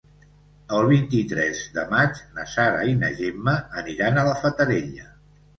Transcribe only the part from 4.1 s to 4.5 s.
a la